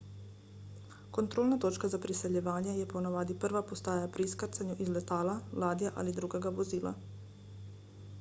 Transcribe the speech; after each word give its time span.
kontrolna 1.17 1.57
točka 1.65 1.89
za 1.93 1.99
priseljevanje 2.05 2.73
je 2.77 2.87
ponavadi 2.93 3.35
prva 3.43 3.61
postaja 3.73 4.07
pri 4.15 4.27
izkrcanju 4.31 4.79
iz 4.87 4.91
letala 4.97 5.35
ladje 5.65 5.93
ali 6.03 6.15
drugega 6.21 6.55
vozila 6.57 6.95